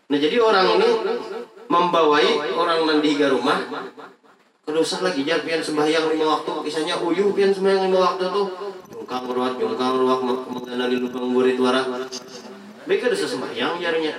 [0.05, 0.89] Nah jadi orang ini
[1.67, 3.59] membawai orang nanti ke rumah
[4.65, 8.47] kerusak lagi jar pian sembahyang lima waktu kisahnya uyuh pian sembahyang lima waktu tuh.
[8.89, 11.85] Jungkang ruak jungkang ruak mengenali lubang murid wara.
[12.89, 14.13] Mereka udah sembahyang jarnya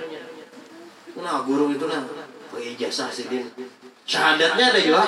[1.17, 2.05] nah guru itu nah
[2.53, 3.49] pakai ijazah sidin
[4.05, 5.03] syahadatnya ada juga.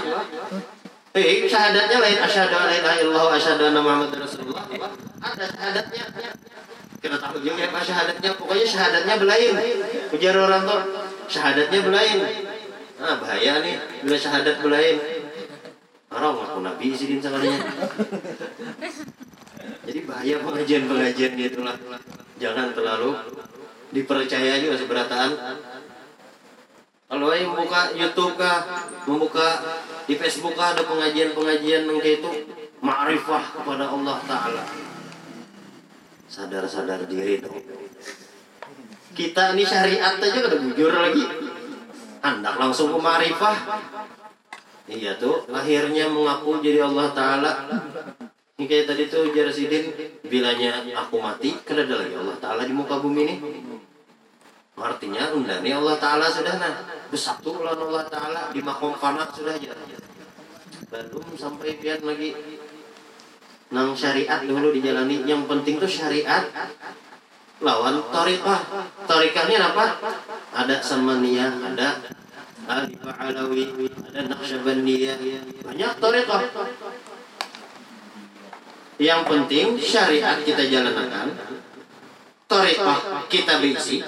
[1.13, 4.65] Eh syahadatnya lain asyhadu an la ilaha illallah asyhadu anna muhammadar rasulullah.
[5.21, 6.03] Ada syahadatnya.
[6.99, 8.29] Kita tahu juga apa syahadatnya.
[8.35, 9.53] Pokoknya syahadatnya belain.
[10.09, 10.81] Ujar orang tuh
[11.29, 12.17] syahadatnya belain.
[12.99, 14.97] Ah bahaya nih bila syahadat belain
[16.09, 17.61] orang ngaku nabi sidin sekalinya
[19.89, 21.73] jadi bahaya pengajian-pengajian gitu lah.
[22.37, 23.09] Jangan terlalu
[23.89, 25.31] dipercaya juga seberataan.
[27.09, 29.65] Kalau yang membuka YouTube kah, membuka
[30.05, 32.29] di Facebook kah ada pengajian-pengajian yang kayak itu
[32.85, 34.63] ma'rifah kepada Allah Ta'ala.
[36.29, 37.57] Sadar-sadar diri dong.
[39.17, 41.25] Kita ini syariat aja udah bujur lagi.
[42.21, 43.57] Hendak langsung ke ma'rifah
[44.89, 47.51] iya tuh akhirnya mengaku jadi Allah Ta'ala.
[48.59, 49.95] Ini kayak tadi tuh Jarasidin
[50.27, 53.35] bilanya aku mati kena ada lagi Allah Ta'ala di muka bumi ini.
[54.75, 56.73] Artinya undani Allah Ta'ala sudah nah
[57.07, 59.71] bersatu lawan Allah Ta'ala di makom fana sudah aja
[60.89, 62.33] belum sampai pian lagi.
[63.69, 65.21] Nang syariat dulu dijalani.
[65.29, 66.49] Yang penting tuh syariat
[67.61, 68.59] lawan torikah
[69.05, 69.85] torikahnya apa?
[70.57, 72.17] Ada samaniyah ada
[72.69, 73.65] alif alawi
[74.13, 75.17] ada naqsyabandiyah
[75.65, 76.41] banyak torikah
[79.01, 81.33] yang penting syariat kita jalankan
[82.49, 84.01] torikah kita bisi.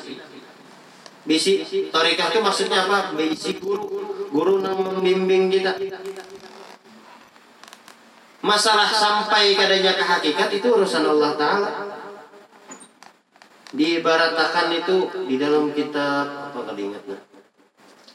[1.21, 1.62] Bisi
[1.93, 3.13] torikah itu maksudnya apa?
[3.13, 3.86] Bisi guru.
[4.34, 5.78] Guru nang membimbing kita.
[8.41, 11.69] Masalah sampai kadanya ke hakikat itu urusan Allah Ta'ala.
[13.71, 17.31] Diibaratakan itu di dalam kitab apa kali ingat nah?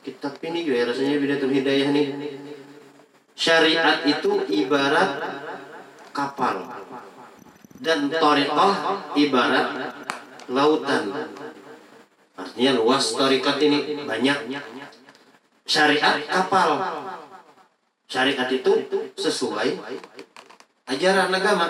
[0.07, 2.07] Kitab ini juga ya, rasanya bidatul hidayah nih.
[3.35, 5.11] Syariat itu ibarat
[6.15, 6.71] kapal.
[7.77, 8.73] Dan torikoh
[9.19, 9.93] ibarat
[10.47, 11.05] lautan.
[12.39, 14.39] Artinya luas torikat ini banyak.
[15.67, 16.79] Syariat kapal.
[18.07, 18.73] Syariat itu
[19.19, 19.75] sesuai
[20.87, 21.67] ajaran agama.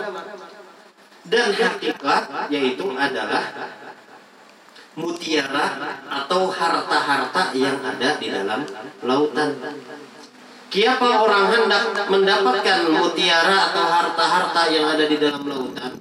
[1.26, 3.42] Dan hakikat yaitu adalah
[4.96, 5.76] mutiara
[6.08, 8.64] atau harta-harta yang ada di dalam
[9.04, 9.52] lautan
[10.66, 15.94] Kiapa orang hendak mendapatkan mutiara atau harta-harta yang ada di dalam lautan.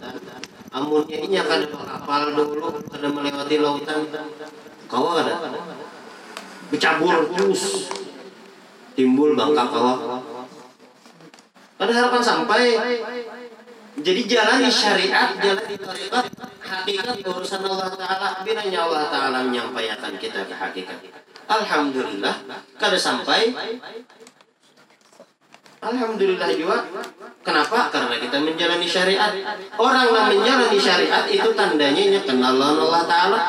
[0.74, 4.10] Amunnya ini akan kapal dulu, kada melewati lautan.
[4.90, 5.38] Kau ada
[6.74, 7.94] bercabur terus
[8.98, 9.98] timbul bangka kawah.
[11.78, 12.64] Pada harapan sampai
[13.96, 16.26] jadi jalan di syariat, jalan di tarikat,
[16.60, 21.00] hakikat urusan Allah Ta'ala, binanya Allah Ta'ala menyampaikan kita ke hakikat.
[21.48, 22.36] Alhamdulillah,
[22.76, 23.56] kada sampai
[25.86, 26.82] Alhamdulillah juga.
[27.46, 27.94] Kenapa?
[27.94, 29.30] Karena kita menjalani syariat.
[29.78, 33.40] Orang yang menjalani syariat itu tandanya nya kenal Allah Ta'ala.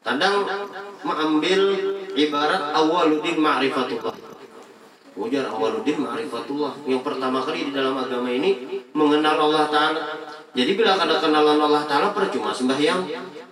[0.00, 0.48] Kadang
[1.04, 1.60] mengambil
[2.16, 4.29] ibarat awaludin ma'rifatullah.
[5.20, 6.88] Ujar awaludin ma'rifatullah.
[6.88, 10.02] Yang pertama kali di dalam agama ini mengenal Allah Ta'ala.
[10.56, 13.04] Jadi bila ada kenalan Allah Ta'ala percuma sembahyang,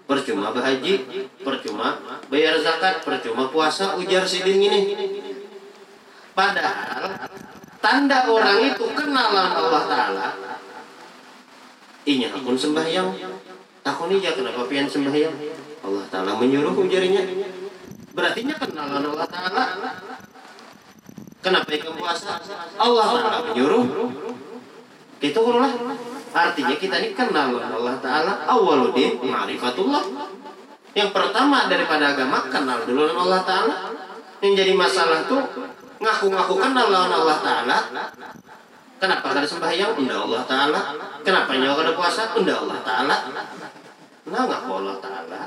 [0.08, 1.04] percuma berhaji,
[1.44, 2.00] percuma
[2.32, 4.80] bayar zakat, percuma puasa, ujar sidin ini.
[6.38, 7.26] Padahal
[7.82, 10.28] tanda orang itu kenalan Allah Ta'ala
[12.06, 13.10] Inya akun sembahyang
[13.82, 15.34] Takun ija kenapa pian sembahyang
[15.82, 17.26] Allah Ta'ala menyuruh ujarinya
[18.14, 19.64] Berarti nya kenalan Allah Ta'ala
[21.48, 22.36] Kenapa ikan puasa
[22.76, 23.84] Allah Ta'ala menyuruh.
[25.18, 25.72] Itu lah
[26.28, 28.44] Artinya kita ini kenal Allah Ta'ala.
[28.44, 30.04] Awaludin ma'rifatullah.
[30.92, 33.74] Yang pertama daripada agama Kenal dulu Allah Ta'ala.
[34.44, 35.40] Yang jadi masalah tuh
[36.04, 37.78] ngaku-ngaku kenal lawan Allah Ta'ala.
[39.00, 40.80] Kenapa ada sembahyang unda Allah Ta'ala.
[41.24, 43.16] Kenapa nyawa ada puasa unda Allah Ta'ala.
[44.28, 45.40] Nah ngaku Allah Ta'ala.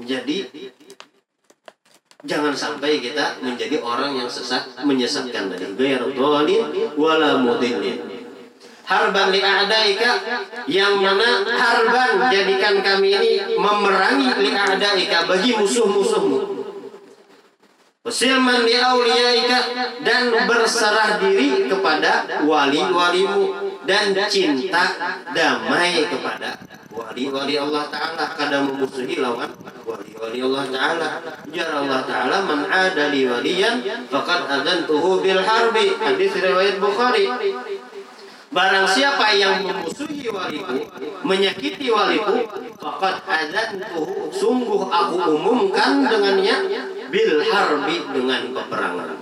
[0.00, 0.48] Jadi
[2.26, 5.54] jangan sampai kita menjadi orang yang sesat menyesatkan.
[5.54, 6.66] Dari gaya dhalin
[6.98, 8.02] wala mudillin.
[8.88, 10.10] Harban li a'daika
[10.64, 16.58] yang mana harban jadikan kami ini memerangi li a'daika bagi musuh-musuhmu.
[18.08, 19.58] Silman di auliyaika
[20.00, 23.52] dan berserah diri kepada wali-walimu
[23.84, 24.96] dan cinta
[25.36, 26.56] damai kepada
[26.98, 29.46] wali-wali Allah Ta'ala kadang memusuhi lawan
[29.86, 31.08] wali-wali Allah Ta'ala
[31.54, 37.30] jar Allah Ta'ala man ada li waliyan faqad adantuhu bil harbi hadis riwayat Bukhari
[38.48, 40.80] Barang siapa yang memusuhi waliku,
[41.20, 42.48] menyakiti waliku,
[42.80, 46.56] faqad adantuhu sungguh aku umumkan dengannya
[47.12, 49.20] bil harbi dengan peperangan.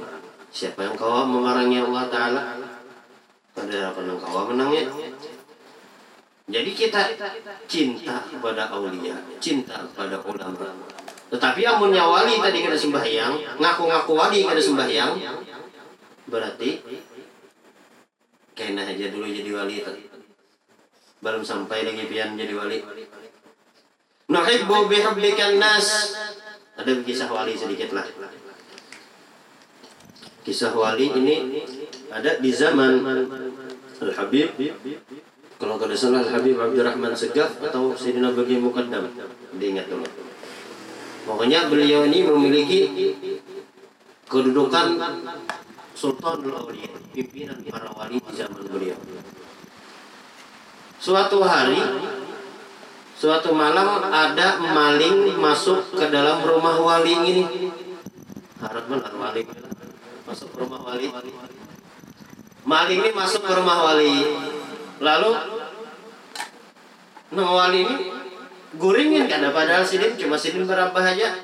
[0.54, 2.42] Siapa yang kau memerangi Allah Ta'ala?
[3.50, 4.94] Pada apa yang kau menangnya?
[6.46, 7.10] Jadi kita
[7.66, 10.70] cinta kepada aulia, cinta kepada ulama.
[11.26, 15.12] Tetapi amunnya wali tadi kena sembahyang, ngaku-ngaku wali kena sembahyang,
[16.30, 16.86] berarti
[18.54, 20.02] kena aja dulu jadi wali tadi.
[21.18, 22.78] Belum sampai lagi pian jadi wali.
[24.30, 26.14] Nuhibbu bihubbikan nas
[26.78, 28.06] ada kisah wali sedikit lah.
[30.46, 31.66] Kisah wali ini
[32.14, 33.02] ada di zaman
[33.98, 34.54] Al Habib.
[35.56, 39.08] Kalau kada salah Al Habib Abdurrahman Segaf atau Sayyidina Bagi Mukaddam.
[39.56, 40.04] Diingat dulu.
[41.24, 42.80] Pokoknya beliau ini memiliki
[44.28, 45.00] kedudukan
[45.96, 49.00] Sultan Aulia, pimpinan para wali di zaman beliau.
[51.00, 51.80] Suatu hari
[53.16, 57.72] Suatu malam ada maling masuk ke dalam rumah wali ini.
[58.60, 59.40] Harap benar wali
[60.28, 61.08] masuk ke rumah wali.
[62.68, 64.20] Maling ini masuk ke rumah wali.
[64.96, 65.30] Lalu
[67.36, 67.96] nama wali ini
[68.80, 71.36] guringin kan padahal sidin cuma sidin berapa aja.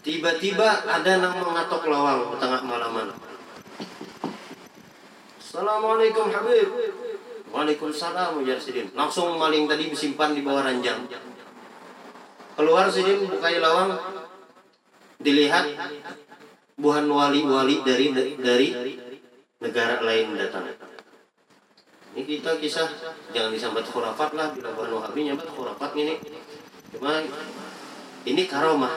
[0.00, 3.12] Tiba-tiba ada yang mengatok lawang tengah malaman.
[5.36, 6.68] Assalamualaikum Habib.
[7.48, 8.92] Waalaikumsalam ujar Sidin.
[8.92, 11.08] Langsung maling tadi disimpan di bawah ranjang.
[12.56, 13.96] Keluar Sidin buka lawang.
[15.18, 15.76] Dilihat
[16.78, 18.06] buhan wali-wali dari
[18.38, 18.68] dari
[19.58, 20.70] negara lain datang.
[22.14, 22.88] Ini kita kisah
[23.30, 26.18] jangan disambat khurafat lah bila buhan wahabi nyambat khurafat ini.
[26.94, 27.22] Cuma
[28.26, 28.94] ini karomah.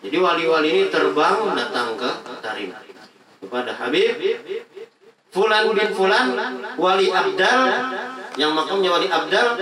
[0.00, 2.10] Jadi wali-wali ini terbang datang ke
[2.40, 2.72] Tarim
[3.40, 4.16] kepada Habib
[5.30, 6.26] Fulan bin Fulan
[6.80, 7.60] wali Abdal
[8.40, 9.60] yang makamnya wali Abdal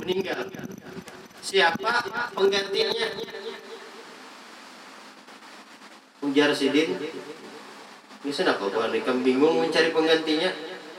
[0.00, 0.48] meninggal.
[1.44, 3.06] Siapa penggantinya?
[6.24, 6.96] Ujar Sidin.
[8.24, 10.50] Ini kenapa bukan ikam bingung mencari penggantinya?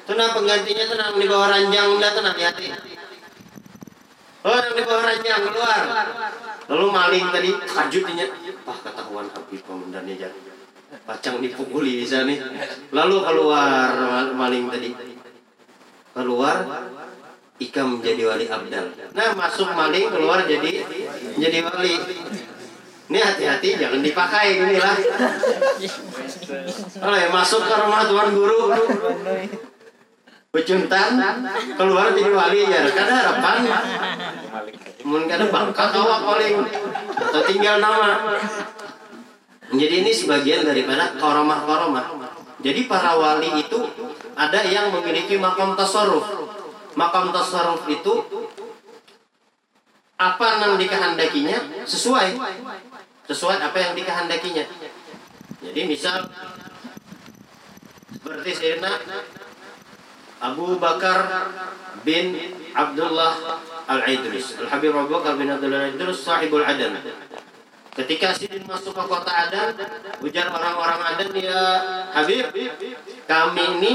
[0.06, 2.68] Tenang penggantinya tenang di bawah ranjang udah tenang hati.
[4.46, 5.82] Oh, di bawah ranjang keluar.
[6.70, 8.26] Lalu maling tadi kajutnya,
[8.62, 10.56] Pah ketahuan Habib pemendannya jadi
[11.04, 12.32] pacang dipukuli di sana
[12.94, 13.90] lalu keluar
[14.32, 14.90] maling tadi
[16.16, 16.58] keluar
[17.60, 20.72] ikam menjadi wali abdal nah masuk maling keluar jadi
[21.36, 21.94] jadi wali
[23.06, 24.98] Ini hati-hati jangan dipakai gini lah.
[26.98, 28.74] Kalau ya masuk ke rumah tuan guru,
[30.50, 31.22] pecuntan
[31.78, 32.82] keluar jadi wali ya.
[32.90, 33.70] Kada harapan.
[35.06, 36.66] Mungkin kada bangka kawak paling
[37.14, 38.42] atau tinggal nama.
[39.70, 42.34] Jadi ini sebagian daripada koromah-koromah.
[42.66, 43.86] Jadi para wali itu
[44.34, 46.26] ada yang memiliki makam tasarruf.
[46.98, 48.26] Makam tasarruf itu
[50.16, 52.40] apa yang dikehendakinya sesuai
[53.26, 54.66] sesuai apa yang dikehendakinya.
[55.66, 56.30] Jadi misal
[58.14, 58.92] seperti Sayyidina
[60.42, 61.20] Abu Bakar
[62.06, 62.38] bin
[62.74, 64.62] Abdullah Al-Idris.
[64.62, 67.02] Al-Habib Abu Bakar bin Abdullah Al-Idris sahibul Adan.
[67.96, 69.72] Ketika Sidin masuk ke kota Adan
[70.20, 71.64] Ujar orang-orang Adan Ya
[72.12, 72.52] Habib
[73.24, 73.94] Kami ini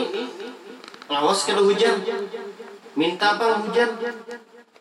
[1.04, 2.00] Lawas kena hujan.
[2.96, 3.92] Minta apa hujan?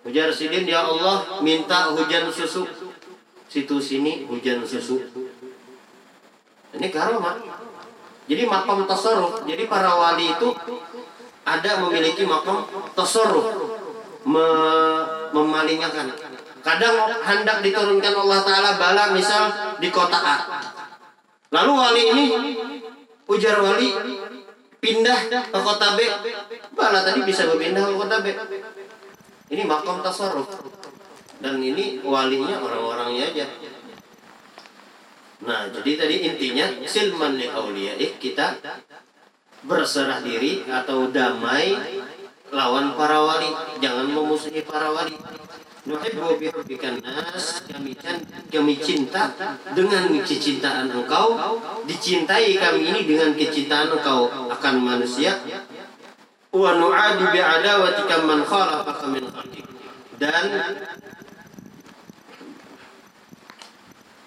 [0.08, 2.64] Ujar Sidin Ya Allah Minta hujan susu
[3.50, 5.02] Situ sini hujan susu
[6.78, 7.41] Ini karomah
[8.30, 10.54] Jadi makam tasarruf Jadi para wali itu
[11.43, 13.50] Ada memiliki makam tasarruf
[14.30, 14.45] Me
[15.34, 16.14] Memalingakan
[16.60, 19.43] Kadang hendak diturunkan Allah Ta'ala bala misal
[19.80, 20.38] di kota A.
[21.56, 22.26] Lalu wali ini,
[23.32, 23.95] ujar wali,
[24.84, 26.00] pindah ke kota B.
[26.76, 28.28] Bala tadi bisa berpindah ke kota B.
[29.50, 30.45] Ini makom tasarruf.
[31.40, 33.48] Dan ini walinya orang-orangnya aja.
[35.40, 38.60] Nah, jadi tadi intinya silman li eh kita
[39.64, 41.80] berserah diri atau damai
[42.52, 43.48] lawan para wali,
[43.80, 45.16] jangan memusuhi para wali.
[45.90, 47.48] Nas
[48.52, 49.32] kami cinta
[49.74, 51.40] dengan kecintaan engkau
[51.88, 55.40] dicintai kami ini dengan kecintaan engkau akan manusia
[56.54, 59.24] wa nu'adi bi'adawatika man khalaqaka min
[60.20, 60.46] dan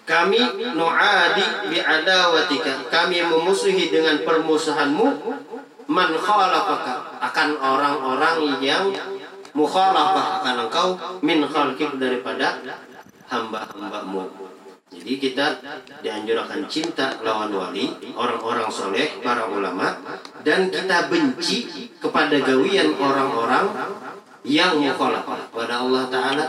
[0.03, 0.39] kami
[0.75, 5.07] nu'adi bi'adawatika kami memusuhi dengan permusuhanmu.
[5.83, 8.91] Man khalaqaka akan orang-orang yang
[9.55, 10.43] mukhalafah.
[10.43, 10.87] Akan engkau
[11.23, 12.59] min khalqik daripada
[13.31, 14.27] hamba-hambamu.
[14.93, 15.57] Jadi kita
[16.05, 19.97] dianjurkan cinta lawan wali, orang-orang soleh, para ulama,
[20.45, 23.73] dan kita benci kepada gawian orang-orang
[24.45, 25.49] yang mukhalafah.
[25.49, 26.45] Pada Allah Ta'ala.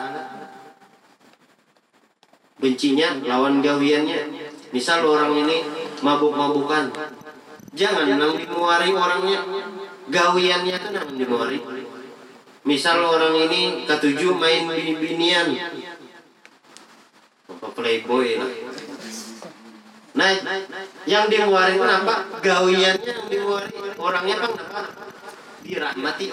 [2.54, 4.20] Bencinya lawan gawiannya.
[4.70, 5.62] Misal orang ini
[6.02, 6.90] mabuk-mabukan,
[7.74, 9.38] jangan nang dimuari orangnya,
[10.10, 11.58] gawiannya itu nang dimuari.
[12.66, 15.46] Misal orang ini ketujuh main bini-binian.
[17.50, 18.50] Apa playboy lah.
[20.14, 20.30] Nah,
[21.06, 22.38] yang dimuari kenapa?
[22.42, 23.74] Gawiannya dimuari.
[23.94, 24.80] Orangnya kan apa?
[25.62, 26.26] Dirahmati.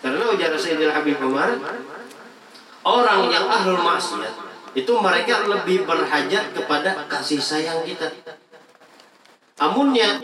[0.00, 1.60] Karena ujar Sayyidil Habib Umar,
[2.86, 8.12] orang yang ahlul maksiat itu mereka lebih berhajat kepada kasih sayang kita.
[9.58, 10.20] Amunnya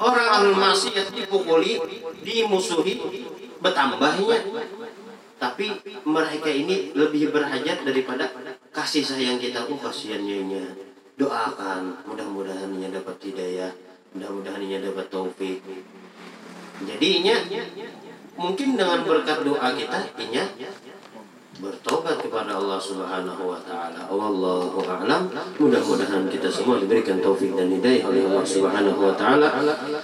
[0.00, 1.80] orang ahlul maksiat dipukuli,
[2.20, 3.00] dimusuhi,
[3.60, 4.38] bertambahnya.
[5.36, 5.68] Tapi
[6.08, 8.32] mereka ini lebih berhajat daripada
[8.72, 9.68] kasih sayang kita.
[9.68, 10.76] Oh kasihannya
[11.16, 13.72] doakan mudah-mudahan ia dapat hidayah
[14.12, 15.60] mudah-mudahan ia dapat taufik.
[16.84, 17.36] Jadinya
[18.36, 20.44] mungkin dengan berkat doa kita inya
[21.56, 24.04] bertobat kepada Allah Subhanahu wa taala.
[24.12, 25.32] Wallahu a'lam.
[25.56, 29.48] Mudah-mudahan kita semua diberikan taufik dan hidayah oleh Allah Subhanahu wa taala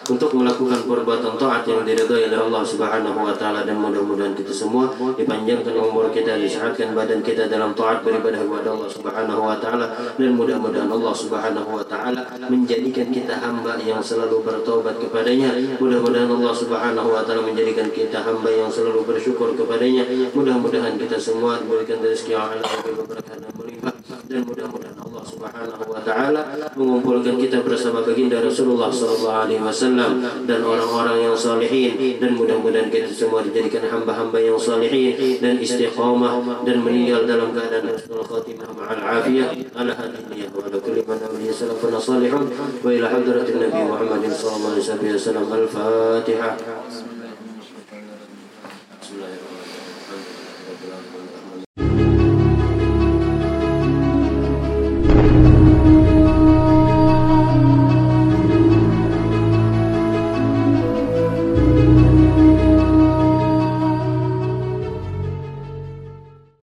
[0.08, 4.88] untuk melakukan perbuatan taat yang diridhai oleh Allah Subhanahu wa taala dan mudah-mudahan kita semua
[4.96, 9.86] dipanjangkan umur kita, disehatkan badan kita dalam taat beribadah kepada Allah Subhanahu wa taala
[10.16, 15.52] dan mudah-mudahan Allah Subhanahu wa taala menjadikan kita hamba yang selalu bertobat kepadanya.
[15.76, 20.08] Mudah-mudahan Allah Subhanahu wa taala menjadikan kita hamba yang selalu bersyukur kepadanya.
[20.32, 23.94] Mudah-mudahan kita semua semua diberikan rezeki yang halal dan berkah dan melimpah
[24.30, 30.62] dan mudah-mudahan Allah Subhanahu wa taala mengumpulkan kita bersama baginda Rasulullah sallallahu alaihi wasallam dan
[30.62, 31.98] orang-orang yang salihin.
[32.22, 38.22] Dan mudah-mudahan kita semua dijadikan hamba-hamba yang salihin dan istiqamah dan meninggal dalam keadaan husnul
[38.22, 39.50] khatimah ma'al afiyah.
[39.74, 44.78] Ala hadhihi wa ala kulli man amri salafun salihun wa ila hadratin nabi Muhammadin sallallahu
[44.78, 45.46] alaihi wasallam.
[45.50, 46.54] Al-fatihah
[49.02, 49.41] Bismillahirrahmanirrahim